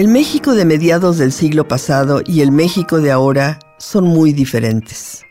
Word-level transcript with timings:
El 0.00 0.08
México 0.08 0.54
de 0.54 0.64
mediados 0.64 1.18
del 1.18 1.30
siglo 1.30 1.68
pasado 1.68 2.22
y 2.24 2.40
el 2.40 2.52
México 2.52 3.02
de 3.02 3.10
ahora 3.10 3.58
son 3.76 4.04
muy 4.04 4.32
diferentes. 4.32 5.26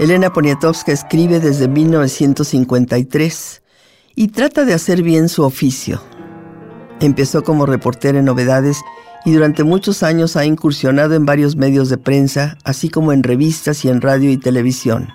Elena 0.00 0.32
Poniatowska 0.32 0.90
escribe 0.90 1.38
desde 1.38 1.68
1953 1.68 3.62
y 4.16 4.26
trata 4.26 4.64
de 4.64 4.74
hacer 4.74 5.04
bien 5.04 5.28
su 5.28 5.44
oficio. 5.44 6.02
Empezó 6.98 7.44
como 7.44 7.64
reportera 7.64 8.18
en 8.18 8.24
novedades 8.24 8.80
y 9.24 9.30
durante 9.30 9.62
muchos 9.62 10.02
años 10.02 10.34
ha 10.34 10.44
incursionado 10.44 11.14
en 11.14 11.24
varios 11.24 11.54
medios 11.54 11.88
de 11.88 11.98
prensa, 11.98 12.58
así 12.64 12.88
como 12.88 13.12
en 13.12 13.22
revistas 13.22 13.84
y 13.84 13.88
en 13.88 14.00
radio 14.00 14.32
y 14.32 14.36
televisión. 14.36 15.10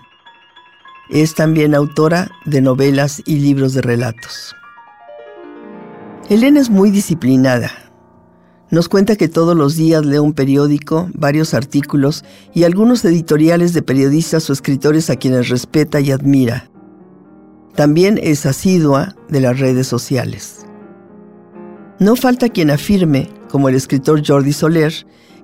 Es 1.09 1.35
también 1.35 1.75
autora 1.75 2.31
de 2.45 2.61
novelas 2.61 3.22
y 3.25 3.39
libros 3.39 3.73
de 3.73 3.81
relatos. 3.81 4.56
Elena 6.30 6.61
es 6.61 6.69
muy 6.69 6.89
disciplinada 6.89 7.88
nos 8.72 8.88
cuenta 8.88 9.16
que 9.16 9.28
todos 9.28 9.56
los 9.56 9.75
días 9.75 10.06
lee 10.06 10.20
un 10.20 10.34
periódico, 10.34 11.09
varios 11.14 11.53
artículos 11.53 12.23
y 12.53 12.64
algunos 12.64 13.03
editoriales 13.03 13.73
de 13.73 13.81
periodistas 13.81 14.50
o 14.50 14.53
escritores 14.53 15.09
a 15.09 15.16
quienes 15.16 15.50
respeta 15.50 16.00
y 16.00 16.12
admira. 16.12 16.70
También 17.75 18.20
es 18.22 18.45
asidua 18.45 19.16
de 19.30 19.42
las 19.42 19.59
redes 19.59 19.88
sociales. 19.88 20.66
No 22.00 22.16
falta 22.16 22.50
quien 22.50 22.70
afirme, 22.70 23.30
como 23.50 23.70
el 23.70 23.75
escritor 23.75 24.22
Jordi 24.25 24.53
Soler, 24.53 24.94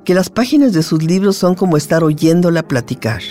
que 0.04 0.14
las 0.14 0.30
páginas 0.30 0.74
de 0.74 0.84
sus 0.84 1.04
libros 1.04 1.36
son 1.36 1.56
como 1.56 1.78
estar 1.78 2.04
oyéndola 2.04 2.68
platicar. 2.68 3.22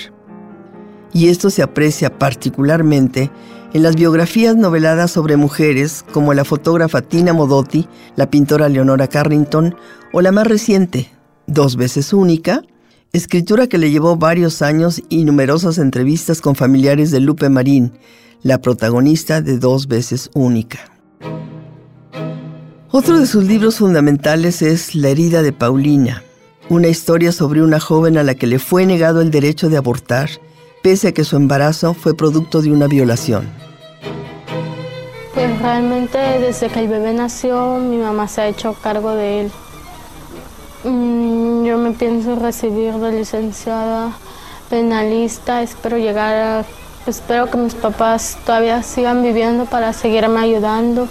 Y 1.12 1.28
esto 1.28 1.48
se 1.48 1.62
aprecia 1.62 2.19
particularmente 2.19 3.31
en 3.75 3.83
las 3.83 3.97
biografías 3.97 4.56
noveladas 4.56 5.11
sobre 5.11 5.36
mujeres 5.36 6.05
como 6.12 6.33
la 6.33 6.44
fotógrafa 6.44 7.03
Tina 7.03 7.33
Modotti, 7.33 7.89
la 8.14 8.31
pintora 8.31 8.69
Leonora 8.69 9.08
Carrington 9.08 9.75
o 10.12 10.22
la 10.22 10.33
más 10.33 10.47
reciente, 10.47 11.11
Dos 11.47 11.77
veces 11.77 12.14
única, 12.14 12.62
escritura 13.12 13.66
que 13.66 13.77
le 13.77 13.91
llevó 13.91 14.16
varios 14.16 14.62
años 14.62 15.03
y 15.11 15.25
numerosas 15.25 15.77
entrevistas 15.78 16.41
con 16.41 16.55
familiares 16.55 17.11
de 17.11 17.20
Lupe 17.20 17.50
Marín, 17.50 17.92
la 18.42 18.62
protagonista 18.62 19.42
de 19.42 19.58
Dos 19.58 19.88
veces 19.88 20.31
única. 20.34 20.78
Otro 22.92 23.19
de 23.19 23.27
sus 23.27 23.44
libros 23.44 23.78
fundamentales 23.78 24.62
es 24.62 24.94
La 24.94 25.09
herida 25.09 25.42
de 25.42 25.53
Paulina, 25.53 26.22
una 26.70 26.86
historia 26.86 27.33
sobre 27.33 27.61
una 27.61 27.81
joven 27.81 28.16
a 28.19 28.22
la 28.22 28.36
que 28.36 28.47
le 28.47 28.61
fue 28.61 28.86
negado 28.86 29.20
el 29.20 29.33
derecho 29.33 29.69
de 29.69 29.77
abortar 29.77 30.31
pese 30.84 31.08
a 31.08 31.12
que 31.12 31.24
su 31.24 31.36
embarazo 31.36 31.94
fue 31.94 32.14
producto 32.14 32.60
de 32.60 32.70
una 32.70 32.86
violación. 32.86 33.48
Pues 35.32 35.58
realmente 35.62 36.18
desde 36.18 36.69
que 36.69 36.81
el 36.81 36.88
bebé 36.88 37.14
nació, 37.14 37.78
mi 37.78 37.97
mamá 37.97 38.28
se 38.28 38.42
ha 38.42 38.48
hecho 38.48 38.76
cargo 38.82 39.14
de 39.14 39.41
él. 39.41 39.53
Mm, 40.84 41.64
yo 41.64 41.78
me 41.78 41.92
pienso 41.92 42.36
recibir 42.36 42.92
de 42.97 43.12
licenciada 43.12 44.12
penalista, 44.69 45.62
espero 45.62 45.97
llegar 45.97 46.34
a, 46.34 46.64
espero 47.06 47.50
que 47.50 47.56
mis 47.56 47.75
papás 47.75 48.36
todavía 48.44 48.82
sigan 48.82 49.22
viviendo 49.22 49.64
para 49.64 49.94
seguirme 49.94 50.38
ayudando 50.38 51.09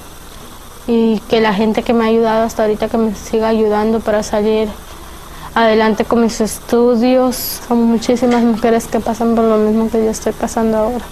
y 0.85 1.19
que 1.29 1.41
la 1.41 1.55
gente 1.55 1.81
que 1.81 1.93
me 1.93 2.03
ha 2.03 2.07
ayudado 2.09 2.43
hasta 2.43 2.61
ahorita 2.61 2.89
que 2.89 2.97
me 2.99 3.15
siga 3.15 3.47
ayudando 3.47 4.01
para 4.01 4.21
salir 4.21 4.69
adelante 5.55 6.05
con 6.05 6.21
mis 6.21 6.41
estudios. 6.41 7.61
Son 7.67 7.83
muchísimas 7.83 8.43
mujeres 8.43 8.87
que 8.87 8.99
pasan 8.99 9.35
por 9.35 9.45
lo 9.45 9.57
mismo 9.57 9.89
que 9.89 10.03
yo 10.03 10.11
estoy 10.11 10.33
pasando 10.33 10.77
ahora. 10.77 11.05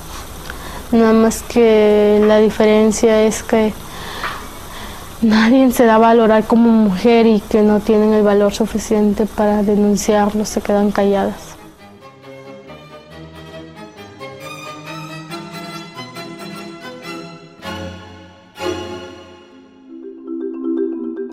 Nada 0.92 1.14
más 1.14 1.42
que 1.44 2.22
la 2.26 2.40
diferencia 2.40 3.24
es 3.24 3.44
que 3.44 3.74
nadie 5.22 5.72
se 5.72 5.86
da 5.86 5.96
a 5.96 6.00
valorar 6.00 6.46
como 6.46 6.70
mujer 6.70 7.28
y 7.28 7.40
que 7.40 7.62
no 7.62 7.80
tienen 7.80 8.14
el 8.14 8.24
valor 8.24 8.54
suficiente 8.54 9.26
para 9.26 9.64
denunciarlo, 9.64 10.44
se 10.46 10.62
quedan 10.62 10.92
calladas. 10.92 11.52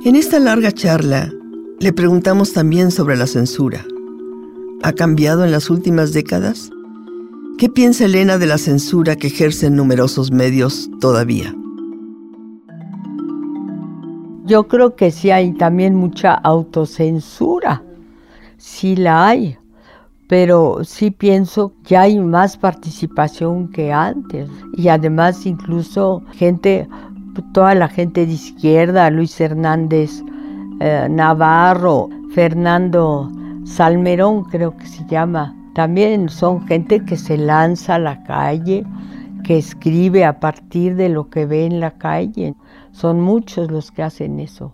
En 0.05 0.17
esta 0.17 0.39
larga 0.39 0.73
charla 0.73 1.31
le 1.81 1.93
preguntamos 1.93 2.53
también 2.53 2.91
sobre 2.91 3.17
la 3.17 3.29
censura. 3.29 3.85
¿Ha 4.83 4.93
cambiado 4.93 5.45
en 5.45 5.53
las 5.53 5.71
últimas 5.71 6.13
décadas? 6.13 6.71
¿Qué 7.57 7.69
piensa 7.69 8.05
Elena 8.05 8.39
de 8.39 8.47
la 8.47 8.59
censura 8.59 9.15
que 9.15 9.29
ejercen 9.29 9.77
numerosos 9.77 10.33
medios 10.33 10.91
todavía? 11.01 11.55
Yo 14.45 14.67
creo 14.67 14.97
que 14.97 15.11
sí 15.11 15.31
hay 15.31 15.53
también 15.53 15.95
mucha 15.95 16.35
autocensura, 16.35 17.83
sí 18.57 18.97
la 18.97 19.29
hay, 19.29 19.57
pero 20.27 20.79
sí 20.83 21.11
pienso 21.11 21.75
que 21.85 21.97
hay 21.97 22.19
más 22.19 22.57
participación 22.57 23.69
que 23.69 23.93
antes 23.93 24.49
y 24.77 24.89
además 24.89 25.47
incluso 25.47 26.25
gente, 26.33 26.89
toda 27.53 27.75
la 27.75 27.89
gente 27.89 28.27
de 28.27 28.33
izquierda, 28.33 29.11
Luis 29.11 29.39
Hernández, 29.41 30.23
eh, 30.81 31.09
Navarro, 31.11 32.09
Fernando 32.35 33.31
Salmerón 33.65 34.45
creo 34.45 34.77
que 34.77 34.87
se 34.87 35.05
llama. 35.07 35.55
También 35.75 36.29
son 36.29 36.67
gente 36.67 37.05
que 37.05 37.17
se 37.17 37.37
lanza 37.37 37.97
a 37.97 37.99
la 37.99 38.23
calle, 38.25 38.85
que 39.45 39.59
escribe 39.59 40.25
a 40.25 40.41
partir 40.41 40.97
de 40.97 41.09
lo 41.09 41.31
que 41.31 41.47
ve 41.47 41.67
en 41.67 41.81
la 41.81 41.93
calle. 41.93 42.55
Son 42.93 43.21
muchos 43.21 43.71
los 43.71 43.91
que 43.91 44.03
hacen 44.03 44.41
eso, 44.41 44.73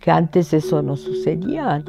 que 0.00 0.10
antes 0.10 0.52
eso 0.52 0.82
no 0.82 0.96
sucedía. 0.96 1.82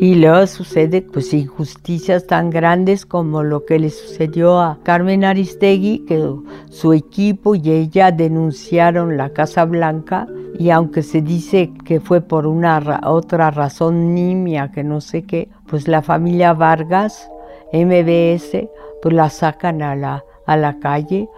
Y 0.00 0.16
luego 0.16 0.46
sucede 0.46 1.02
pues 1.02 1.32
injusticias 1.32 2.26
tan 2.26 2.50
grandes 2.50 3.06
como 3.06 3.42
lo 3.42 3.64
que 3.64 3.78
le 3.78 3.90
sucedió 3.90 4.60
a 4.60 4.78
Carmen 4.82 5.24
Aristegui, 5.24 6.00
que 6.00 6.22
su 6.70 6.92
equipo 6.92 7.54
y 7.54 7.70
ella 7.70 8.10
denunciaron 8.10 9.16
la 9.16 9.30
Casa 9.30 9.64
Blanca 9.64 10.26
y 10.58 10.70
aunque 10.70 11.02
se 11.02 11.20
dice 11.20 11.72
que 11.84 12.00
fue 12.00 12.20
por 12.20 12.46
una 12.46 13.00
otra 13.04 13.50
razón 13.50 14.14
nimia, 14.14 14.70
que 14.72 14.84
no 14.84 15.00
sé 15.00 15.22
qué, 15.22 15.48
pues 15.66 15.88
la 15.88 16.02
familia 16.02 16.52
Vargas, 16.52 17.30
MBS, 17.72 18.68
pues 19.02 19.14
la 19.14 19.30
sacan 19.30 19.82
a 19.82 19.96
la, 19.96 20.24
a 20.46 20.56
la 20.56 20.78
calle, 20.78 21.28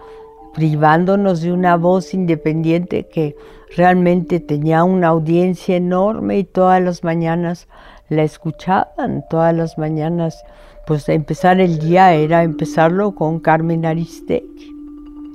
privándonos 0.53 1.41
de 1.41 1.51
una 1.51 1.77
voz 1.77 2.13
independiente 2.13 3.07
que 3.07 3.35
realmente 3.75 4.39
tenía 4.39 4.83
una 4.83 5.09
audiencia 5.09 5.75
enorme 5.75 6.39
y 6.39 6.43
todas 6.43 6.81
las 6.81 7.03
mañanas 7.03 7.67
la 8.09 8.23
escuchaban, 8.23 9.23
todas 9.29 9.55
las 9.55 9.77
mañanas, 9.77 10.43
pues 10.85 11.09
empezar 11.09 11.59
el 11.59 11.79
día 11.79 12.13
era 12.13 12.43
empezarlo 12.43 13.13
con 13.13 13.39
Carmen 13.39 13.85
Aristegui. 13.85 14.71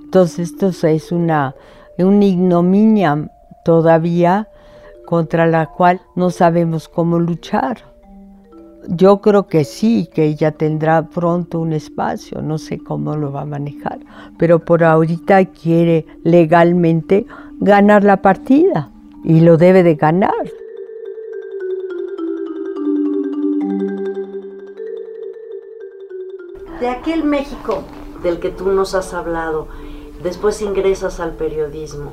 Entonces 0.04 0.52
esto 0.52 0.70
es 0.88 1.12
una, 1.12 1.54
una 1.98 2.24
ignominia 2.24 3.30
todavía 3.64 4.48
contra 5.06 5.46
la 5.46 5.66
cual 5.66 6.00
no 6.16 6.30
sabemos 6.30 6.88
cómo 6.88 7.18
luchar. 7.18 7.78
Yo 8.88 9.20
creo 9.20 9.46
que 9.46 9.64
sí, 9.64 10.08
que 10.12 10.24
ella 10.24 10.52
tendrá 10.52 11.02
pronto 11.08 11.60
un 11.60 11.72
espacio, 11.72 12.42
no 12.42 12.58
sé 12.58 12.78
cómo 12.78 13.14
lo 13.16 13.30
va 13.30 13.42
a 13.42 13.46
manejar, 13.46 14.00
pero 14.38 14.58
por 14.58 14.82
ahorita 14.82 15.44
quiere 15.46 16.06
legalmente 16.24 17.26
ganar 17.60 18.02
la 18.02 18.22
partida 18.22 18.90
y 19.22 19.40
lo 19.40 19.56
debe 19.56 19.82
de 19.82 19.94
ganar. 19.94 20.32
De 26.80 26.88
aquel 26.88 27.22
México 27.22 27.82
del 28.22 28.40
que 28.40 28.50
tú 28.50 28.72
nos 28.72 28.94
has 28.94 29.14
hablado, 29.14 29.68
después 30.22 30.62
ingresas 30.62 31.20
al 31.20 31.32
periodismo. 31.32 32.12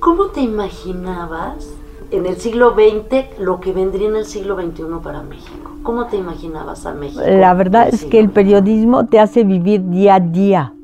¿Cómo 0.00 0.26
te 0.26 0.40
imaginabas 0.40 1.74
en 2.10 2.26
el 2.26 2.36
siglo 2.36 2.74
XX 2.74 3.38
lo 3.38 3.60
que 3.60 3.72
vendría 3.72 4.08
en 4.08 4.16
el 4.16 4.24
siglo 4.24 4.56
XXI 4.56 4.82
para 5.02 5.22
México? 5.22 5.70
¿Cómo 5.82 6.06
te 6.06 6.16
imaginabas 6.16 6.86
a 6.86 6.94
México? 6.94 7.22
La 7.24 7.54
verdad 7.54 7.88
es 7.88 8.04
que 8.04 8.18
el 8.18 8.30
periodismo 8.30 9.06
te 9.06 9.20
hace 9.20 9.44
vivir 9.44 9.88
día 9.90 10.16
a 10.16 10.20
día. 10.20 10.74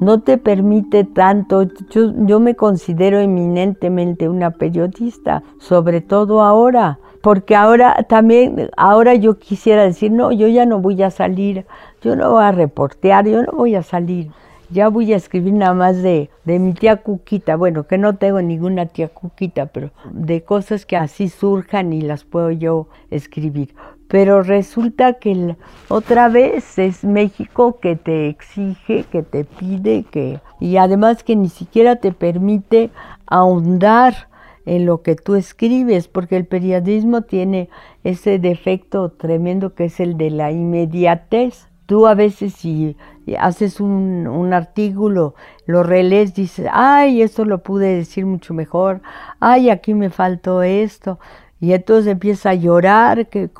No 0.00 0.20
te 0.20 0.38
permite 0.38 1.04
tanto. 1.04 1.64
Yo, 1.90 2.12
yo 2.26 2.40
me 2.40 2.54
considero 2.54 3.18
eminentemente 3.18 4.28
una 4.28 4.50
periodista, 4.52 5.42
sobre 5.58 6.00
todo 6.00 6.42
ahora, 6.42 6.98
porque 7.22 7.54
ahora 7.54 8.04
también, 8.08 8.70
ahora 8.76 9.14
yo 9.14 9.38
quisiera 9.38 9.82
decir, 9.82 10.10
no, 10.10 10.32
yo 10.32 10.48
ya 10.48 10.66
no 10.66 10.80
voy 10.80 11.02
a 11.02 11.10
salir, 11.10 11.66
yo 12.02 12.16
no 12.16 12.30
voy 12.30 12.44
a 12.44 12.52
reportear, 12.52 13.26
yo 13.26 13.42
no 13.42 13.52
voy 13.52 13.74
a 13.74 13.82
salir 13.82 14.30
ya 14.70 14.88
voy 14.88 15.12
a 15.12 15.16
escribir 15.16 15.52
nada 15.54 15.74
más 15.74 16.02
de, 16.02 16.30
de 16.44 16.58
mi 16.58 16.72
tía 16.72 16.96
Cuquita, 16.96 17.56
bueno, 17.56 17.86
que 17.86 17.98
no 17.98 18.16
tengo 18.16 18.40
ninguna 18.40 18.86
tía 18.86 19.08
Cuquita, 19.08 19.66
pero 19.66 19.90
de 20.10 20.42
cosas 20.42 20.86
que 20.86 20.96
así 20.96 21.28
surjan 21.28 21.92
y 21.92 22.02
las 22.02 22.24
puedo 22.24 22.50
yo 22.50 22.88
escribir. 23.10 23.74
Pero 24.08 24.42
resulta 24.42 25.14
que 25.14 25.56
otra 25.88 26.28
vez 26.28 26.78
es 26.78 27.04
México 27.04 27.78
que 27.80 27.96
te 27.96 28.28
exige, 28.28 29.04
que 29.04 29.22
te 29.22 29.44
pide, 29.44 30.04
que 30.10 30.40
y 30.58 30.76
además 30.76 31.22
que 31.22 31.36
ni 31.36 31.48
siquiera 31.48 31.96
te 31.96 32.12
permite 32.12 32.90
ahondar 33.26 34.28
en 34.70 34.86
lo 34.86 35.02
que 35.02 35.16
tú 35.16 35.34
escribes, 35.34 36.06
porque 36.06 36.36
el 36.36 36.46
periodismo 36.46 37.22
tiene 37.22 37.68
ese 38.04 38.38
defecto 38.38 39.10
tremendo 39.10 39.74
que 39.74 39.86
es 39.86 39.98
el 39.98 40.16
de 40.16 40.30
la 40.30 40.52
inmediatez. 40.52 41.66
Tú 41.86 42.06
a 42.06 42.14
veces 42.14 42.54
si 42.54 42.96
haces 43.36 43.80
un, 43.80 44.52
artículo, 44.52 45.34
lo 45.66 45.82
relees, 45.82 46.34
dices, 46.34 46.68
ay, 46.72 47.20
esto 47.20 47.44
lo 47.44 47.64
pude 47.64 47.96
decir 47.96 48.26
mucho 48.26 48.54
mejor, 48.54 49.02
ay, 49.40 49.70
aquí 49.70 49.92
me 49.92 50.08
faltó 50.08 50.62
esto. 50.62 51.18
Y 51.58 51.72
entonces 51.72 52.12
empieza 52.12 52.50
a 52.50 52.54
llorar, 52.54 53.26
que 53.26 53.50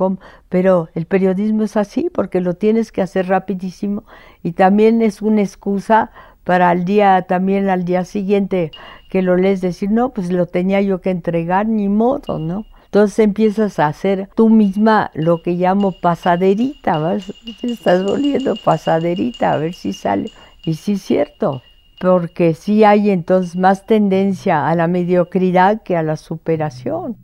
pero 0.48 0.90
el 0.94 1.06
periodismo 1.06 1.64
es 1.64 1.76
así 1.76 2.08
porque 2.08 2.40
lo 2.40 2.54
tienes 2.54 2.92
que 2.92 3.02
hacer 3.02 3.26
rapidísimo 3.26 4.04
y 4.44 4.52
también 4.52 5.02
es 5.02 5.22
una 5.22 5.42
excusa 5.42 6.12
para 6.50 6.72
el 6.72 6.84
día, 6.84 7.22
también 7.28 7.68
al 7.68 7.84
día 7.84 8.04
siguiente 8.04 8.72
que 9.08 9.22
lo 9.22 9.36
lees 9.36 9.60
decir, 9.60 9.88
no, 9.92 10.08
pues 10.08 10.32
lo 10.32 10.46
tenía 10.46 10.80
yo 10.80 11.00
que 11.00 11.10
entregar, 11.10 11.68
ni 11.68 11.88
modo, 11.88 12.40
¿no? 12.40 12.66
Entonces 12.86 13.20
empiezas 13.20 13.78
a 13.78 13.86
hacer 13.86 14.28
tú 14.34 14.48
misma 14.48 15.12
lo 15.14 15.42
que 15.42 15.52
llamo 15.52 15.92
pasaderita, 15.92 16.98
¿vas? 16.98 17.32
estás 17.62 18.02
volviendo 18.02 18.56
pasaderita 18.56 19.52
a 19.52 19.58
ver 19.58 19.74
si 19.74 19.92
sale. 19.92 20.32
Y 20.64 20.74
sí 20.74 20.94
es 20.94 21.02
cierto, 21.02 21.62
porque 22.00 22.54
sí 22.54 22.82
hay 22.82 23.10
entonces 23.10 23.54
más 23.54 23.86
tendencia 23.86 24.68
a 24.68 24.74
la 24.74 24.88
mediocridad 24.88 25.84
que 25.84 25.96
a 25.96 26.02
la 26.02 26.16
superación. 26.16 27.16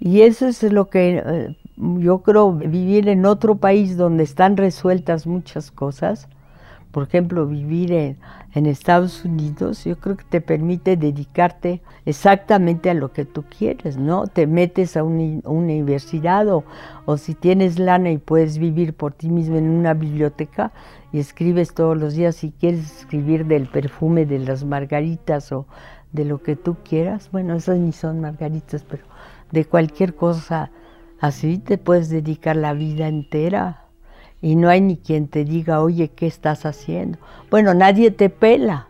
Y 0.00 0.20
eso 0.20 0.48
es 0.48 0.62
lo 0.64 0.90
que 0.90 1.22
eh, 1.24 1.56
yo 1.78 2.18
creo, 2.18 2.52
vivir 2.52 3.08
en 3.08 3.24
otro 3.24 3.54
país 3.54 3.96
donde 3.96 4.24
están 4.24 4.58
resueltas 4.58 5.26
muchas 5.26 5.70
cosas, 5.70 6.28
por 6.92 7.04
ejemplo, 7.04 7.46
vivir 7.46 7.92
en, 7.92 8.66
Estados 8.66 9.24
Unidos, 9.24 9.84
yo 9.84 9.98
creo 9.98 10.18
que 10.18 10.24
te 10.24 10.42
permite 10.42 10.98
dedicarte 10.98 11.80
exactamente 12.04 12.90
a 12.90 12.94
lo 12.94 13.12
que 13.12 13.24
tú 13.24 13.44
quieres, 13.44 13.96
¿no? 13.96 14.26
Te 14.26 14.46
metes 14.46 14.98
a 14.98 15.02
una, 15.02 15.40
universidad 15.48 16.46
o, 16.48 16.64
o, 17.06 17.16
si 17.16 17.34
tienes 17.34 17.78
lana 17.78 18.10
y 18.10 18.18
puedes 18.18 18.58
vivir 18.58 18.92
por 18.92 19.14
ti 19.14 19.30
mismo 19.30 19.56
en 19.56 19.70
una 19.70 19.94
biblioteca 19.94 20.72
y 21.12 21.18
escribes 21.18 21.72
todos 21.72 21.96
los 21.96 22.12
días, 22.12 22.36
si 22.36 22.50
quieres 22.50 22.98
escribir 22.98 23.46
del 23.46 23.68
perfume 23.68 24.26
de 24.26 24.40
las 24.40 24.62
margaritas 24.64 25.50
o 25.50 25.66
de 26.12 26.26
lo 26.26 26.42
que 26.42 26.56
tú 26.56 26.76
quieras, 26.84 27.30
bueno, 27.32 27.54
esas 27.54 27.78
ni 27.78 27.92
son 27.92 28.20
margaritas, 28.20 28.84
pero 28.84 29.04
de 29.50 29.64
cualquier 29.64 30.14
cosa 30.14 30.70
así 31.20 31.56
te 31.56 31.78
puedes 31.78 32.10
dedicar 32.10 32.56
la 32.56 32.74
vida 32.74 33.08
entera 33.08 33.81
y 34.42 34.56
no 34.56 34.68
hay 34.68 34.80
ni 34.80 34.96
quien 34.96 35.28
te 35.28 35.44
diga, 35.44 35.80
oye, 35.80 36.08
¿qué 36.08 36.26
estás 36.26 36.66
haciendo? 36.66 37.18
Bueno, 37.48 37.72
nadie 37.72 38.10
te 38.10 38.28
pela. 38.28 38.88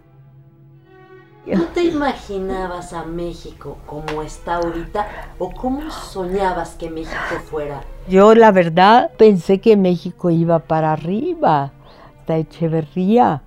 ¿Tú 1.44 1.66
te 1.74 1.84
imaginabas 1.84 2.92
a 2.92 3.04
México 3.04 3.76
como 3.84 4.22
está 4.22 4.56
ahorita 4.56 5.06
o 5.38 5.50
cómo 5.50 5.90
soñabas 5.90 6.76
que 6.76 6.88
México 6.88 7.34
fuera? 7.44 7.82
Yo 8.08 8.34
la 8.34 8.52
verdad 8.52 9.10
pensé 9.18 9.60
que 9.60 9.76
México 9.76 10.30
iba 10.30 10.60
para 10.60 10.92
arriba, 10.92 11.72
hasta 12.20 12.36
Echeverría. 12.36 13.42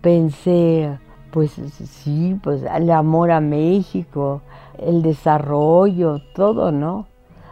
Pensé, 0.00 0.98
pues 1.30 1.52
sí, 1.52 2.38
pues 2.42 2.62
el 2.62 2.90
amor 2.90 3.30
a 3.30 3.40
México, 3.40 4.42
el 4.76 5.02
desarrollo, 5.02 6.20
todo, 6.34 6.72
¿no? 6.72 7.06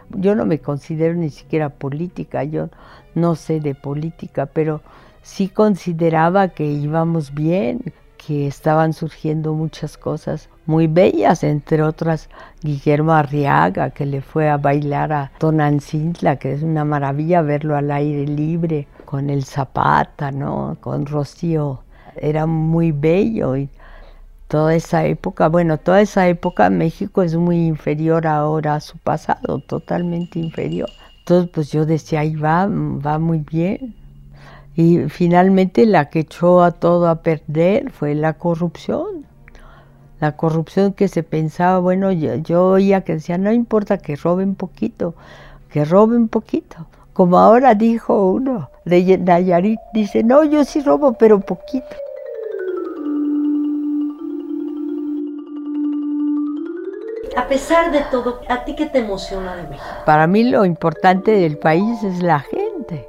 Yo 0.09 0.35
no 0.35 0.45
me 0.45 0.59
considero 0.59 1.15
ni 1.15 1.29
siquiera 1.29 1.69
política, 1.69 2.43
yo 2.43 2.69
no 3.17 3.35
sé 3.35 3.59
de 3.59 3.75
política, 3.75 4.45
pero 4.45 4.81
sí 5.21 5.49
consideraba 5.49 6.49
que 6.49 6.65
íbamos 6.65 7.33
bien, 7.33 7.93
que 8.17 8.47
estaban 8.47 8.93
surgiendo 8.93 9.53
muchas 9.53 9.97
cosas 9.97 10.49
muy 10.65 10.87
bellas, 10.87 11.43
entre 11.43 11.81
otras 11.81 12.29
Guillermo 12.61 13.13
Arriaga, 13.13 13.91
que 13.91 14.05
le 14.05 14.21
fue 14.21 14.49
a 14.49 14.57
bailar 14.57 15.13
a 15.13 15.31
Tonancintla, 15.37 16.35
que 16.37 16.51
es 16.53 16.61
una 16.61 16.83
maravilla 16.83 17.41
verlo 17.41 17.75
al 17.75 17.91
aire 17.91 18.25
libre, 18.27 18.87
con 19.05 19.29
el 19.29 19.45
Zapata, 19.45 20.31
¿no? 20.31 20.77
con 20.81 21.05
Rocío, 21.05 21.83
era 22.17 22.45
muy 22.45 22.91
bello 22.91 23.55
y 23.55 23.69
toda 24.47 24.75
esa 24.75 25.05
época, 25.05 25.47
bueno, 25.47 25.77
toda 25.77 26.01
esa 26.01 26.27
época 26.27 26.69
México 26.69 27.21
es 27.21 27.35
muy 27.35 27.65
inferior 27.65 28.27
ahora 28.27 28.75
a 28.75 28.79
su 28.81 28.97
pasado, 28.97 29.59
totalmente 29.59 30.39
inferior. 30.39 30.89
Entonces, 31.27 31.51
pues 31.53 31.73
yo 31.73 31.85
decía, 31.85 32.21
ahí 32.21 32.37
va, 32.37 32.67
va 32.69 33.19
muy 33.19 33.39
bien. 33.39 33.93
Y 34.77 35.09
finalmente 35.09 35.85
la 35.85 36.09
que 36.09 36.19
echó 36.19 36.63
a 36.63 36.71
todo 36.71 37.09
a 37.09 37.21
perder 37.21 37.91
fue 37.91 38.15
la 38.15 38.35
corrupción. 38.35 39.25
La 40.21 40.37
corrupción 40.37 40.93
que 40.93 41.09
se 41.09 41.23
pensaba, 41.23 41.79
bueno, 41.79 42.13
yo, 42.13 42.35
yo 42.35 42.67
oía 42.67 43.01
que 43.01 43.15
decía, 43.15 43.37
no 43.37 43.51
importa 43.51 43.97
que 43.97 44.15
roben 44.15 44.55
poquito, 44.55 45.15
que 45.69 45.83
roben 45.83 46.29
poquito. 46.29 46.87
Como 47.11 47.37
ahora 47.39 47.75
dijo 47.75 48.31
uno 48.31 48.69
de 48.85 49.17
Nayarit, 49.17 49.81
dice, 49.93 50.23
no, 50.23 50.45
yo 50.45 50.63
sí 50.63 50.79
robo, 50.79 51.17
pero 51.17 51.41
poquito. 51.41 51.97
A 57.37 57.47
pesar 57.47 57.91
de 57.91 58.01
todo, 58.09 58.41
¿a 58.49 58.65
ti 58.65 58.75
qué 58.75 58.87
te 58.87 58.97
emociona 58.97 59.55
de 59.55 59.61
México? 59.69 59.85
Para 60.07 60.25
mí 60.25 60.43
lo 60.43 60.65
importante 60.65 61.31
del 61.31 61.59
país 61.59 62.01
es 62.01 62.23
la 62.23 62.39
gente. 62.39 63.07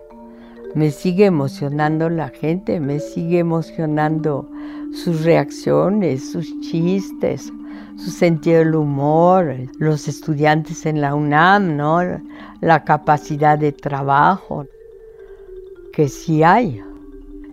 Me 0.74 0.90
sigue 0.90 1.24
emocionando 1.24 2.10
la 2.10 2.28
gente, 2.28 2.78
me 2.78 3.00
sigue 3.00 3.38
emocionando 3.38 4.46
sus 4.92 5.24
reacciones, 5.24 6.30
sus 6.30 6.46
chistes, 6.60 7.50
su 7.96 8.10
sentido 8.10 8.58
del 8.58 8.74
humor, 8.74 9.56
los 9.78 10.06
estudiantes 10.08 10.84
en 10.84 11.00
la 11.00 11.14
UNAM, 11.14 11.78
¿no? 11.78 12.00
La 12.60 12.84
capacidad 12.84 13.58
de 13.58 13.72
trabajo 13.72 14.66
que 15.94 16.08
sí 16.10 16.42
hay. 16.42 16.82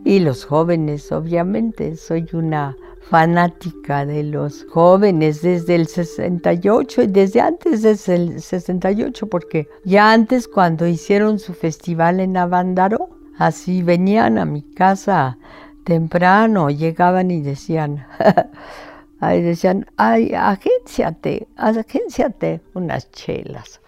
Y 0.04 0.20
los 0.20 0.44
jóvenes, 0.44 1.10
obviamente, 1.14 1.96
soy 1.96 2.28
una 2.34 2.76
fanática 3.10 4.06
de 4.06 4.24
los 4.24 4.66
jóvenes 4.72 5.42
desde 5.42 5.76
el 5.76 5.88
68 5.88 7.04
y 7.04 7.08
desde 7.08 7.42
antes 7.42 7.82
del 7.82 8.42
68, 8.42 9.28
porque 9.28 9.68
ya 9.84 10.12
antes 10.12 10.48
cuando 10.48 10.88
hicieron 10.88 11.40
su 11.40 11.54
festival 11.54 12.20
en 12.20 12.36
Avándaro, 12.36 13.10
así 13.38 13.84
venían 13.84 14.38
a 14.38 14.46
mi 14.46 14.64
casa 14.64 15.38
temprano, 15.84 16.70
llegaban 16.70 17.30
y 17.30 17.42
decían, 17.42 18.06
ay, 19.20 19.42
decían, 19.42 19.86
ay, 19.98 20.34
agénciate, 20.34 21.48
agénciate 21.56 22.62
unas 22.74 23.12
chelas. 23.12 23.82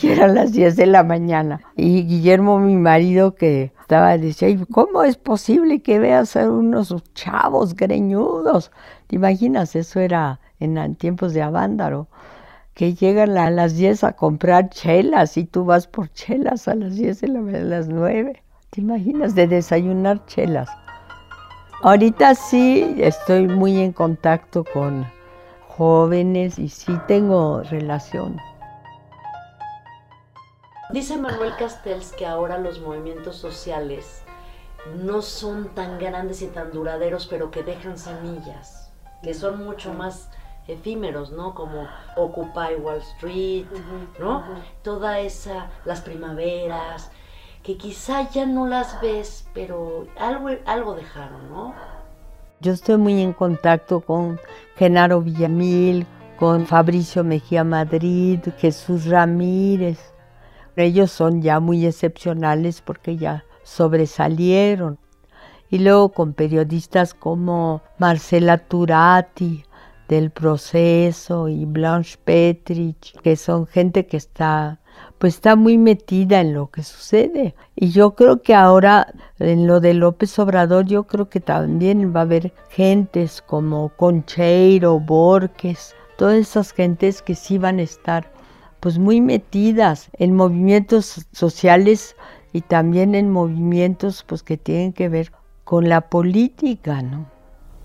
Y 0.00 0.08
eran 0.08 0.34
las 0.34 0.52
10 0.52 0.76
de 0.76 0.86
la 0.86 1.02
mañana. 1.02 1.60
Y 1.76 2.04
Guillermo, 2.04 2.58
mi 2.58 2.76
marido, 2.76 3.34
que 3.34 3.72
estaba, 3.80 4.16
decía, 4.18 4.48
¿cómo 4.70 5.02
es 5.02 5.16
posible 5.16 5.80
que 5.82 5.98
veas 5.98 6.36
a 6.36 6.50
unos 6.50 6.94
chavos 7.14 7.74
greñudos? 7.74 8.70
¿Te 9.06 9.16
imaginas? 9.16 9.76
Eso 9.76 10.00
era 10.00 10.40
en 10.60 10.94
tiempos 10.94 11.32
de 11.32 11.42
Avándaro, 11.42 12.08
que 12.74 12.94
llegan 12.94 13.36
a 13.36 13.50
las 13.50 13.76
10 13.76 14.04
a 14.04 14.12
comprar 14.12 14.70
chelas 14.70 15.36
y 15.36 15.44
tú 15.44 15.64
vas 15.64 15.86
por 15.86 16.12
chelas 16.12 16.68
a 16.68 16.74
las 16.74 16.96
10 16.96 17.20
de 17.20 17.28
la 17.28 17.40
a 17.40 17.62
las 17.62 17.88
9. 17.88 18.42
¿Te 18.70 18.80
imaginas 18.80 19.34
de 19.34 19.48
desayunar 19.48 20.24
chelas? 20.26 20.68
Ahorita 21.82 22.34
sí 22.34 22.94
estoy 22.98 23.48
muy 23.48 23.80
en 23.80 23.92
contacto 23.92 24.64
con 24.72 25.06
jóvenes 25.66 26.58
y 26.58 26.68
sí 26.68 26.92
tengo 27.08 27.62
relación. 27.62 28.36
Dice 30.92 31.16
Manuel 31.16 31.54
Castells 31.56 32.12
que 32.12 32.26
ahora 32.26 32.58
los 32.58 32.80
movimientos 32.80 33.36
sociales 33.36 34.22
no 35.02 35.22
son 35.22 35.68
tan 35.68 35.98
grandes 35.98 36.42
y 36.42 36.48
tan 36.48 36.72
duraderos, 36.72 37.26
pero 37.28 37.50
que 37.50 37.62
dejan 37.62 37.96
semillas, 37.96 38.90
que 39.22 39.34
son 39.34 39.64
mucho 39.64 39.92
más 39.94 40.30
efímeros, 40.66 41.30
¿no? 41.30 41.54
Como 41.54 41.86
Occupy 42.16 42.74
Wall 42.80 42.98
Street, 42.98 43.66
¿no? 44.18 44.44
Toda 44.82 45.20
esa, 45.20 45.70
las 45.84 46.00
primaveras, 46.00 47.10
que 47.62 47.76
quizá 47.76 48.28
ya 48.30 48.46
no 48.46 48.66
las 48.66 49.00
ves, 49.00 49.46
pero 49.54 50.06
algo, 50.18 50.48
algo 50.66 50.94
dejaron, 50.94 51.50
¿no? 51.50 51.74
Yo 52.60 52.72
estoy 52.72 52.96
muy 52.96 53.22
en 53.22 53.32
contacto 53.32 54.00
con 54.00 54.40
Genaro 54.76 55.20
Villamil, 55.20 56.06
con 56.38 56.66
Fabricio 56.66 57.22
Mejía 57.22 57.64
Madrid, 57.64 58.40
Jesús 58.58 59.06
Ramírez. 59.06 60.09
Ellos 60.80 61.10
son 61.10 61.42
ya 61.42 61.60
muy 61.60 61.86
excepcionales 61.86 62.80
porque 62.80 63.16
ya 63.16 63.44
sobresalieron. 63.62 64.98
Y 65.70 65.78
luego 65.78 66.10
con 66.10 66.32
periodistas 66.32 67.14
como 67.14 67.82
Marcela 67.98 68.58
Turati 68.58 69.64
del 70.08 70.30
Proceso 70.30 71.48
y 71.48 71.64
Blanche 71.64 72.18
Petrich, 72.24 73.16
que 73.22 73.36
son 73.36 73.66
gente 73.66 74.06
que 74.06 74.16
está 74.16 74.80
pues 75.18 75.34
está 75.34 75.54
muy 75.54 75.76
metida 75.76 76.40
en 76.40 76.54
lo 76.54 76.70
que 76.70 76.82
sucede. 76.82 77.54
Y 77.76 77.90
yo 77.90 78.14
creo 78.14 78.42
que 78.42 78.54
ahora 78.54 79.12
en 79.38 79.66
lo 79.66 79.80
de 79.80 79.94
López 79.94 80.38
Obrador, 80.38 80.86
yo 80.86 81.04
creo 81.04 81.28
que 81.28 81.40
también 81.40 82.14
va 82.14 82.20
a 82.20 82.22
haber 82.22 82.52
gentes 82.70 83.42
como 83.42 83.90
Concheiro, 83.96 84.98
Borges, 84.98 85.94
todas 86.16 86.38
esas 86.38 86.72
gentes 86.72 87.22
que 87.22 87.34
sí 87.34 87.58
van 87.58 87.78
a 87.78 87.82
estar 87.82 88.32
pues 88.80 88.98
muy 88.98 89.20
metidas 89.20 90.10
en 90.14 90.34
movimientos 90.34 91.26
sociales 91.32 92.16
y 92.52 92.62
también 92.62 93.14
en 93.14 93.30
movimientos 93.30 94.24
pues 94.26 94.42
que 94.42 94.56
tienen 94.56 94.92
que 94.92 95.08
ver 95.08 95.32
con 95.64 95.88
la 95.88 96.00
política, 96.02 97.02
¿no? 97.02 97.26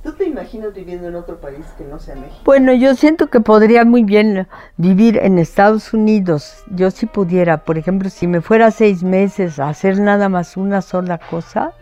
¿Tú 0.06 0.12
te 0.14 0.26
imaginas 0.26 0.72
viviendo 0.74 1.08
en 1.08 1.16
otro 1.16 1.42
país 1.42 1.66
que 1.80 1.84
no 1.84 1.98
sea 1.98 2.16
México? 2.16 2.38
Bueno, 2.46 2.74
yo 2.74 2.94
siento 2.94 3.28
que 3.28 3.40
podría 3.40 3.86
muy 3.86 4.04
bien 4.04 4.48
vivir 4.78 5.18
en 5.18 5.40
Estados 5.40 5.94
Unidos. 5.96 6.64
Yo 6.70 6.92
si 6.92 7.08
pudiera, 7.08 7.66
por 7.66 7.80
ejemplo, 7.80 8.12
si 8.12 8.28
me 8.28 8.42
fuera 8.42 8.70
seis 8.70 9.02
meses 9.02 9.58
a 9.58 9.70
hacer 9.70 10.00
nada 10.00 10.30
más 10.30 10.58
una 10.58 10.84
sola 10.84 11.18
cosa, 11.18 11.74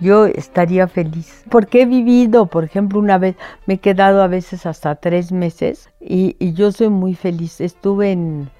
yo 0.00 0.26
estaría 0.26 0.86
feliz. 0.88 1.44
Porque 1.50 1.82
he 1.82 1.86
vivido, 1.86 2.46
por 2.46 2.64
ejemplo, 2.64 2.98
una 2.98 3.18
vez, 3.18 3.36
me 3.66 3.74
he 3.74 3.78
quedado 3.78 4.22
a 4.22 4.28
veces 4.28 4.66
hasta 4.66 4.94
tres 4.96 5.32
meses 5.32 5.90
y, 6.00 6.36
yo 6.52 6.72
soy 6.72 6.88
muy 6.88 7.14
feliz. 7.14 7.60
Estuve 7.60 8.12
en, 8.12 8.50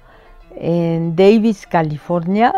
Davis, 1.15 1.67
California, 1.67 2.53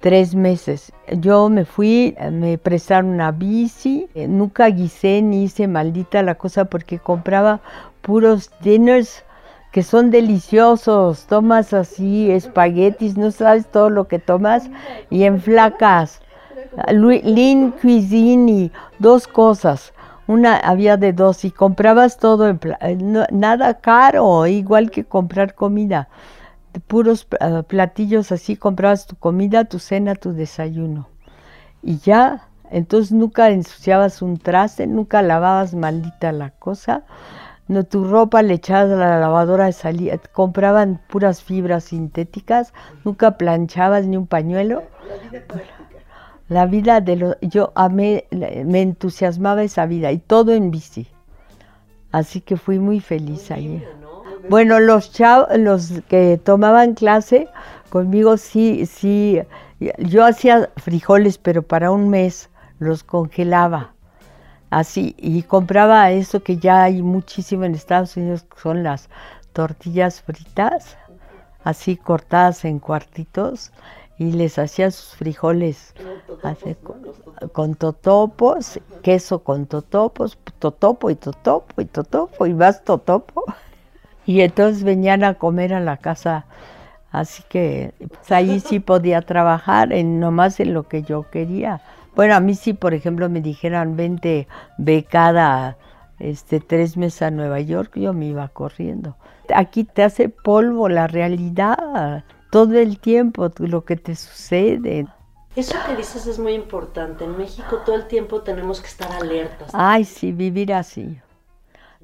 tres 0.00 0.34
meses. 0.34 0.92
Yo 1.20 1.48
me 1.48 1.64
fui, 1.64 2.16
me 2.32 2.58
prestaron 2.58 3.10
una 3.10 3.30
bici, 3.30 4.08
nunca 4.14 4.66
guisé 4.66 5.22
ni 5.22 5.44
hice 5.44 5.68
maldita 5.68 6.22
la 6.22 6.34
cosa 6.34 6.64
porque 6.64 6.98
compraba 6.98 7.60
puros 8.00 8.50
dinners 8.60 9.24
que 9.70 9.82
son 9.82 10.10
deliciosos, 10.10 11.26
tomas 11.26 11.72
así 11.72 12.30
espaguetis, 12.30 13.16
no 13.16 13.30
sabes 13.30 13.66
todo 13.66 13.88
lo 13.88 14.08
que 14.08 14.18
tomas 14.18 14.68
y 15.08 15.22
en 15.24 15.40
flacas. 15.40 16.21
Lean 16.88 17.72
Cuisine 17.72 18.70
dos 18.98 19.26
cosas. 19.26 19.92
Una 20.26 20.56
había 20.56 20.96
de 20.96 21.12
dos 21.12 21.44
y 21.44 21.50
comprabas 21.50 22.16
todo 22.18 22.48
en 22.48 22.60
eh, 22.80 23.26
nada 23.32 23.74
caro, 23.74 24.46
igual 24.46 24.90
que 24.90 25.04
comprar 25.04 25.54
comida 25.54 26.08
puros 26.80 27.26
ah, 27.40 27.62
platillos 27.62 28.32
así, 28.32 28.56
comprabas 28.56 29.06
tu 29.06 29.16
comida, 29.16 29.64
tu 29.64 29.78
cena, 29.78 30.14
tu 30.14 30.32
desayuno. 30.32 31.08
Y 31.82 31.98
ya, 31.98 32.48
entonces 32.70 33.12
nunca 33.12 33.50
ensuciabas 33.50 34.22
un 34.22 34.38
traste, 34.38 34.86
nunca 34.86 35.22
lavabas 35.22 35.74
maldita 35.74 36.32
la 36.32 36.50
cosa. 36.50 37.04
No, 37.68 37.84
tu 37.84 38.04
ropa 38.04 38.42
le 38.42 38.54
echabas 38.54 38.92
a 38.92 38.96
la 38.96 39.20
lavadora 39.20 39.66
de 39.66 39.72
salida, 39.72 40.18
compraban 40.32 41.00
puras 41.08 41.42
fibras 41.42 41.84
sintéticas, 41.84 42.72
nunca 43.04 43.38
planchabas 43.38 44.06
ni 44.06 44.16
un 44.16 44.26
pañuelo. 44.26 44.82
Vida 46.66 47.00
de 47.00 47.16
los, 47.16 47.36
yo 47.40 47.72
amé, 47.74 48.26
me 48.30 48.82
entusiasmaba 48.82 49.62
esa 49.62 49.86
vida 49.86 50.12
y 50.12 50.18
todo 50.18 50.52
en 50.52 50.70
bici. 50.70 51.06
Así 52.12 52.40
que 52.40 52.56
fui 52.56 52.78
muy 52.78 53.00
feliz 53.00 53.50
ahí. 53.50 53.82
Bueno, 54.48 54.80
los 54.80 55.12
chavos, 55.12 55.48
los 55.56 56.02
que 56.08 56.38
tomaban 56.42 56.94
clase 56.94 57.48
conmigo 57.90 58.36
sí, 58.36 58.86
sí, 58.86 59.40
yo 59.98 60.24
hacía 60.24 60.70
frijoles, 60.76 61.38
pero 61.38 61.62
para 61.62 61.90
un 61.90 62.08
mes 62.08 62.50
los 62.78 63.02
congelaba. 63.04 63.94
Así, 64.70 65.14
y 65.18 65.42
compraba 65.42 66.10
eso 66.10 66.42
que 66.42 66.56
ya 66.56 66.84
hay 66.84 67.02
muchísimo 67.02 67.64
en 67.64 67.74
Estados 67.74 68.16
Unidos, 68.16 68.44
que 68.44 68.58
son 68.60 68.82
las 68.82 69.08
tortillas 69.52 70.22
fritas, 70.22 70.96
así 71.62 71.96
cortadas 71.96 72.64
en 72.64 72.78
cuartitos, 72.78 73.70
y 74.18 74.32
les 74.32 74.58
hacía 74.58 74.90
sus 74.90 75.16
frijoles 75.16 75.94
con, 76.82 77.48
con, 77.52 77.74
totopos, 77.74 78.80
queso 79.02 79.42
con 79.42 79.66
totopos, 79.66 80.38
totopo 80.58 81.10
y 81.10 81.14
totopo 81.14 81.80
y 81.80 81.84
totopo 81.84 82.46
y 82.46 82.54
más 82.54 82.84
totopo. 82.84 83.44
Y 84.24 84.42
entonces 84.42 84.84
venían 84.84 85.24
a 85.24 85.34
comer 85.34 85.74
a 85.74 85.80
la 85.80 85.96
casa. 85.96 86.46
Así 87.10 87.42
que 87.48 87.92
pues, 87.98 88.30
ahí 88.30 88.60
sí 88.60 88.78
podía 88.78 89.20
trabajar 89.20 89.92
en 89.92 90.20
nomás 90.20 90.60
en 90.60 90.72
lo 90.74 90.84
que 90.84 91.02
yo 91.02 91.28
quería. 91.28 91.80
Bueno, 92.14 92.36
a 92.36 92.40
mí 92.40 92.54
sí, 92.54 92.72
por 92.72 92.94
ejemplo, 92.94 93.28
me 93.28 93.40
dijeran, 93.40 93.96
vente 93.96 94.46
becada 94.78 95.76
este, 96.18 96.60
tres 96.60 96.96
meses 96.96 97.22
a 97.22 97.30
Nueva 97.30 97.60
York, 97.60 97.98
yo 97.98 98.12
me 98.12 98.26
iba 98.26 98.46
corriendo. 98.48 99.16
Aquí 99.54 99.84
te 99.84 100.04
hace 100.04 100.28
polvo 100.28 100.88
la 100.88 101.06
realidad, 101.06 102.24
todo 102.50 102.78
el 102.78 102.98
tiempo, 102.98 103.50
lo 103.58 103.84
que 103.84 103.96
te 103.96 104.14
sucede. 104.14 105.06
Eso 105.54 105.74
que 105.86 105.96
dices 105.96 106.26
es 106.26 106.38
muy 106.38 106.52
importante. 106.52 107.24
En 107.24 107.36
México 107.36 107.82
todo 107.84 107.94
el 107.96 108.06
tiempo 108.06 108.40
tenemos 108.40 108.80
que 108.80 108.88
estar 108.88 109.12
alertas. 109.12 109.70
Ay, 109.72 110.04
sí, 110.04 110.32
vivir 110.32 110.72
así 110.72 111.20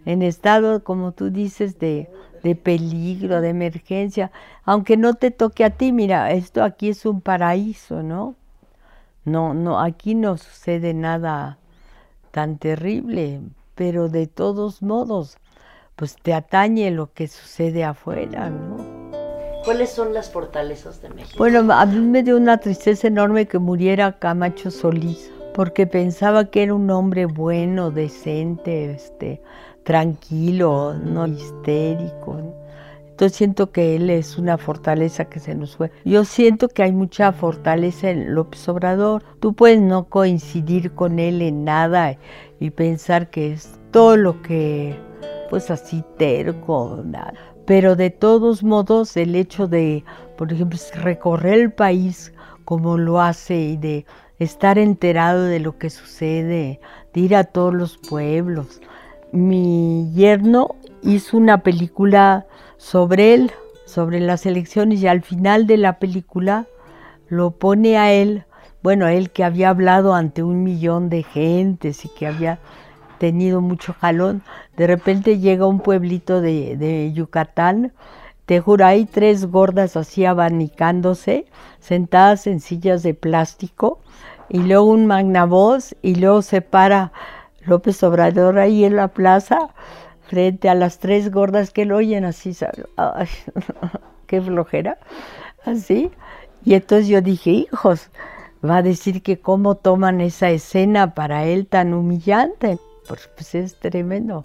en 0.08 0.22
estado, 0.22 0.84
como 0.84 1.12
tú 1.12 1.28
dices, 1.30 1.78
de, 1.78 2.08
de 2.42 2.54
peligro, 2.54 3.42
de 3.42 3.50
emergencia, 3.50 4.30
aunque 4.64 4.96
no 4.96 5.12
te 5.12 5.30
toque 5.30 5.64
a 5.64 5.70
ti, 5.70 5.92
mira, 5.92 6.32
esto 6.32 6.64
aquí 6.64 6.88
es 6.88 7.04
un 7.04 7.20
paraíso, 7.20 8.02
¿no? 8.02 8.34
No, 9.26 9.52
no, 9.52 9.78
aquí 9.78 10.14
no 10.14 10.38
sucede 10.38 10.94
nada 10.94 11.58
tan 12.30 12.56
terrible, 12.56 13.42
pero 13.74 14.08
de 14.08 14.26
todos 14.26 14.80
modos, 14.80 15.36
pues 15.94 16.16
te 16.16 16.32
atañe 16.32 16.90
lo 16.90 17.12
que 17.12 17.28
sucede 17.28 17.84
afuera, 17.84 18.48
¿no? 18.48 18.97
¿Cuáles 19.64 19.90
son 19.90 20.14
las 20.14 20.30
fortalezas 20.30 21.02
de 21.02 21.10
México? 21.10 21.36
Bueno, 21.38 21.72
a 21.72 21.86
mí 21.86 21.98
me 21.98 22.22
dio 22.22 22.36
una 22.36 22.58
tristeza 22.58 23.08
enorme 23.08 23.46
que 23.46 23.58
muriera 23.58 24.18
Camacho 24.18 24.70
Solís, 24.70 25.30
porque 25.54 25.86
pensaba 25.86 26.46
que 26.46 26.62
era 26.62 26.74
un 26.74 26.90
hombre 26.90 27.26
bueno, 27.26 27.90
decente, 27.90 28.92
este, 28.92 29.42
tranquilo, 29.84 30.94
no 30.94 31.26
histérico. 31.26 32.40
Entonces 33.18 33.36
siento 33.36 33.72
que 33.72 33.96
él 33.96 34.10
es 34.10 34.38
una 34.38 34.58
fortaleza 34.58 35.24
que 35.24 35.40
se 35.40 35.56
nos 35.56 35.76
fue. 35.76 35.90
Yo 36.04 36.24
siento 36.24 36.68
que 36.68 36.84
hay 36.84 36.92
mucha 36.92 37.32
fortaleza 37.32 38.10
en 38.10 38.32
López 38.32 38.68
Obrador. 38.68 39.24
Tú 39.40 39.54
puedes 39.54 39.80
no 39.80 40.04
coincidir 40.04 40.92
con 40.92 41.18
él 41.18 41.42
en 41.42 41.64
nada 41.64 42.16
y 42.60 42.70
pensar 42.70 43.28
que 43.28 43.52
es 43.52 43.76
todo 43.90 44.16
lo 44.16 44.40
que, 44.40 44.96
pues 45.50 45.68
así 45.68 46.04
terco, 46.16 47.02
nada. 47.04 47.34
Pero 47.68 47.96
de 47.96 48.08
todos 48.08 48.64
modos 48.64 49.14
el 49.18 49.34
hecho 49.34 49.68
de, 49.68 50.02
por 50.38 50.50
ejemplo, 50.50 50.78
recorrer 50.94 51.60
el 51.60 51.70
país 51.70 52.32
como 52.64 52.96
lo 52.96 53.20
hace 53.20 53.60
y 53.60 53.76
de 53.76 54.06
estar 54.38 54.78
enterado 54.78 55.44
de 55.44 55.60
lo 55.60 55.76
que 55.76 55.90
sucede, 55.90 56.80
de 57.12 57.20
ir 57.20 57.36
a 57.36 57.44
todos 57.44 57.74
los 57.74 57.98
pueblos, 57.98 58.80
mi 59.32 60.10
yerno 60.14 60.76
hizo 61.02 61.36
una 61.36 61.62
película 61.62 62.46
sobre 62.78 63.34
él, 63.34 63.52
sobre 63.84 64.20
las 64.20 64.46
elecciones, 64.46 65.02
y 65.02 65.06
al 65.06 65.20
final 65.20 65.66
de 65.66 65.76
la 65.76 65.98
película 65.98 66.66
lo 67.28 67.50
pone 67.50 67.98
a 67.98 68.14
él, 68.14 68.44
bueno, 68.82 69.08
él 69.08 69.30
que 69.30 69.44
había 69.44 69.68
hablado 69.68 70.14
ante 70.14 70.42
un 70.42 70.62
millón 70.62 71.10
de 71.10 71.22
gentes 71.22 72.06
y 72.06 72.08
que 72.08 72.26
había 72.26 72.60
tenido 73.18 73.60
mucho 73.60 73.94
jalón, 73.94 74.42
de 74.76 74.86
repente 74.86 75.38
llega 75.38 75.66
un 75.66 75.80
pueblito 75.80 76.40
de, 76.40 77.12
Yucatán, 77.14 77.92
te 78.46 78.60
juro, 78.60 78.86
hay 78.86 79.04
tres 79.04 79.46
gordas 79.46 79.96
así 79.96 80.24
abanicándose, 80.24 81.46
sentadas 81.80 82.46
en 82.46 82.60
sillas 82.60 83.02
de 83.02 83.14
plástico, 83.14 84.00
y 84.48 84.60
luego 84.60 84.86
un 84.86 85.06
magnavoz, 85.06 85.94
y 86.00 86.14
luego 86.14 86.42
se 86.42 86.62
para 86.62 87.12
López 87.66 88.02
Obrador 88.02 88.58
ahí 88.58 88.84
en 88.84 88.96
la 88.96 89.08
plaza, 89.08 89.68
frente 90.22 90.68
a 90.68 90.74
las 90.74 90.98
tres 90.98 91.30
gordas 91.30 91.70
que 91.70 91.84
lo 91.84 91.96
oyen 91.96 92.24
así, 92.24 92.56
qué 94.26 94.40
flojera, 94.40 94.98
así. 95.64 96.10
Y 96.64 96.74
entonces 96.74 97.08
yo 97.08 97.20
dije, 97.20 97.50
hijos, 97.50 98.10
va 98.64 98.78
a 98.78 98.82
decir 98.82 99.22
que 99.22 99.38
cómo 99.38 99.76
toman 99.76 100.20
esa 100.20 100.50
escena 100.50 101.14
para 101.14 101.44
él 101.44 101.66
tan 101.66 101.94
humillante. 101.94 102.78
Pues, 103.08 103.28
pues 103.34 103.54
es 103.54 103.74
tremendo. 103.76 104.44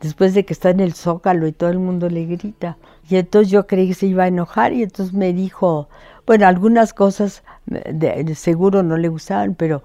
después 0.00 0.34
de 0.34 0.44
que 0.44 0.52
está 0.52 0.70
en 0.70 0.80
el 0.80 0.92
zócalo 0.94 1.46
y 1.46 1.52
todo 1.52 1.70
el 1.70 1.78
mundo 1.78 2.10
le 2.10 2.26
grita. 2.26 2.76
Y 3.08 3.16
entonces 3.16 3.50
yo 3.50 3.66
creí 3.66 3.88
que 3.88 3.94
se 3.94 4.06
iba 4.06 4.24
a 4.24 4.28
enojar 4.28 4.72
y 4.72 4.82
entonces 4.82 5.14
me 5.14 5.32
dijo, 5.32 5.88
bueno, 6.26 6.46
algunas 6.46 6.92
cosas 6.92 7.42
de, 7.66 8.34
seguro 8.34 8.82
no 8.82 8.96
le 8.96 9.08
gustaban, 9.08 9.54
pero 9.54 9.82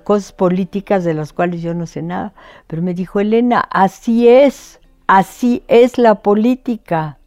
cosas 0.00 0.32
políticas 0.32 1.04
de 1.04 1.14
las 1.14 1.32
cuales 1.32 1.62
yo 1.62 1.74
no 1.74 1.86
sé 1.86 2.02
nada. 2.02 2.32
Pero 2.66 2.82
me 2.82 2.94
dijo, 2.94 3.20
Elena, 3.20 3.60
así 3.70 4.28
es, 4.28 4.80
así 5.06 5.62
es 5.68 5.98
la 5.98 6.16
política. 6.16 7.18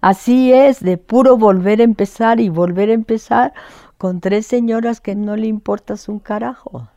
Así 0.00 0.52
es, 0.52 0.80
de 0.80 0.96
puro 0.96 1.36
volver 1.36 1.80
a 1.80 1.84
empezar 1.84 2.40
y 2.40 2.48
volver 2.48 2.88
a 2.88 2.94
empezar 2.94 3.52
con 3.98 4.20
tres 4.20 4.46
señoras 4.46 5.00
que 5.00 5.14
no 5.14 5.36
le 5.36 5.46
importas 5.46 6.08
un 6.08 6.20
carajo. 6.20 6.88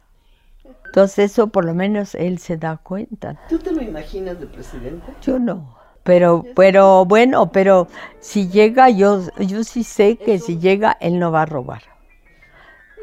Entonces 0.93 1.31
eso 1.31 1.47
por 1.47 1.65
lo 1.65 1.73
menos 1.73 2.13
él 2.13 2.37
se 2.37 2.55
da 2.55 2.77
cuenta. 2.77 3.39
¿Tú 3.49 3.57
te 3.57 3.71
lo 3.71 3.81
imaginas 3.81 4.39
de 4.39 4.45
presidente? 4.45 5.11
Yo 5.23 5.39
no. 5.39 5.75
Pero, 6.03 6.45
pero 6.55 7.03
bueno, 7.05 7.51
pero 7.51 7.87
si 8.19 8.47
llega, 8.47 8.91
yo, 8.91 9.21
yo 9.39 9.63
sí 9.63 9.83
sé 9.83 10.17
que 10.17 10.37
si 10.37 10.59
llega, 10.59 10.95
él 11.01 11.17
no 11.17 11.31
va 11.31 11.41
a 11.41 11.45
robar. 11.47 11.81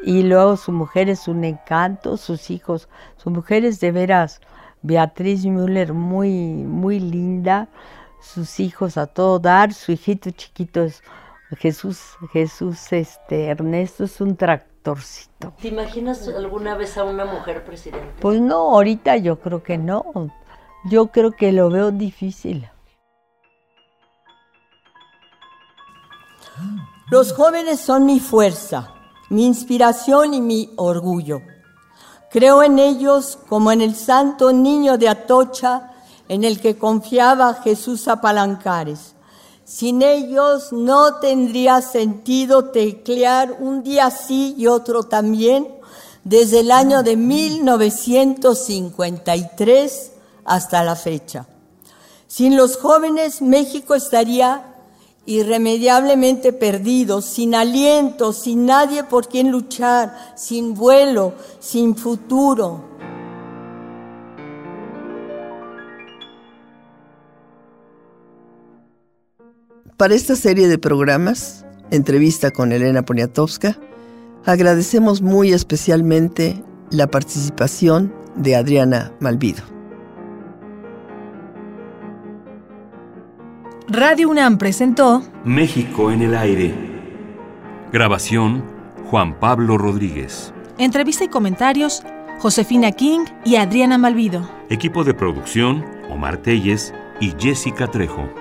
Y 0.05 0.23
luego 0.23 0.57
su 0.57 0.71
mujer 0.71 1.09
es 1.09 1.27
un 1.27 1.43
encanto, 1.43 2.17
sus 2.17 2.51
hijos, 2.51 2.89
su 3.17 3.31
mujer 3.31 3.65
es 3.65 3.81
de 3.81 3.91
veras, 3.91 4.41
Beatriz 4.83 5.45
Müller, 5.45 5.93
muy, 5.93 6.31
muy 6.31 7.01
linda, 7.01 7.67
sus 8.23 8.61
hijos 8.61 8.99
a 8.99 9.09
todo 9.09 9.41
dar, 9.41 9.75
su 9.75 9.91
hijito 9.91 10.31
chiquito 10.31 10.85
es 10.85 11.03
Jesús, 11.59 12.01
Jesús, 12.33 12.93
este, 12.93 13.47
Ernesto 13.47 14.05
es 14.05 14.21
un 14.21 14.37
¿Te 14.83 15.69
imaginas 15.69 16.27
alguna 16.29 16.75
vez 16.75 16.97
a 16.97 17.05
una 17.05 17.27
mujer 17.27 17.65
presidente? 17.65 18.15
Pues 18.21 18.41
no, 18.41 18.75
ahorita 18.75 19.17
yo 19.19 19.39
creo 19.39 19.63
que 19.63 19.77
no. 19.77 20.05
Yo 20.85 21.09
creo 21.09 21.33
que 21.33 21.53
lo 21.53 21.69
veo 21.69 21.91
difícil. 21.91 22.69
Los 27.11 27.33
jóvenes 27.35 27.81
son 27.81 28.07
mi 28.07 28.21
fuerza, 28.21 28.95
mi 29.29 29.45
inspiración 29.45 30.33
y 30.33 30.41
mi 30.41 30.71
orgullo. 30.77 31.43
Creo 32.31 32.63
en 32.63 32.79
ellos 32.79 33.39
como 33.49 33.73
en 33.73 33.83
el 33.83 33.95
santo 33.95 34.53
niño 34.53 34.97
de 34.97 35.09
Atocha 35.09 35.91
en 36.29 36.45
el 36.45 36.61
que 36.61 36.79
confiaba 36.79 37.55
Jesús 37.55 38.09
Apalancares 38.09 39.17
sin 39.71 40.03
ellos 40.03 40.73
no 40.73 41.21
tendría 41.21 41.81
sentido 41.81 42.71
teclear 42.71 43.57
un 43.61 43.85
día 43.85 44.11
sí 44.11 44.57
y 44.59 44.67
otro 44.67 45.05
también 45.05 45.69
desde 46.25 46.59
el 46.59 46.73
año 46.73 47.05
de 47.05 47.17
1953 47.17 50.11
hasta 50.45 50.83
la 50.83 50.97
fecha. 50.97 51.47
Sin 52.27 52.57
los 52.57 52.79
jóvenes 52.79 53.43
México 53.43 53.95
estaría 53.95 54.75
irremediablemente 55.25 56.53
perdido, 56.53 57.23
sin 57.23 57.55
aliento, 57.55 58.33
sin 58.33 58.67
nadie 58.67 59.05
por 59.05 59.29
quien 59.29 59.53
luchar, 59.53 60.33
sin 60.35 60.75
vuelo, 60.75 61.35
sin 61.61 61.95
futuro. 61.95 62.90
Para 70.01 70.15
esta 70.15 70.35
serie 70.35 70.67
de 70.67 70.79
programas, 70.79 71.67
entrevista 71.91 72.51
con 72.51 72.73
Elena 72.73 73.03
Poniatowska, 73.03 73.77
agradecemos 74.47 75.21
muy 75.21 75.53
especialmente 75.53 76.65
la 76.91 77.07
participación 77.09 78.11
de 78.35 78.57
Adriana 78.57 79.13
Malvido. 79.21 79.63
Radio 83.89 84.31
UNAM 84.31 84.57
presentó 84.57 85.23
México 85.45 86.11
en 86.11 86.23
el 86.23 86.35
aire. 86.35 86.73
Grabación 87.93 88.65
Juan 89.11 89.39
Pablo 89.39 89.77
Rodríguez. 89.77 90.55
Entrevista 90.79 91.25
y 91.25 91.29
comentarios 91.29 92.03
Josefina 92.39 92.93
King 92.93 93.27
y 93.45 93.57
Adriana 93.57 93.99
Malvido. 93.99 94.49
Equipo 94.71 95.05
de 95.05 95.13
producción 95.13 95.85
Omar 96.09 96.39
Telles 96.39 96.95
y 97.21 97.35
Jessica 97.39 97.87
Trejo. 97.87 98.40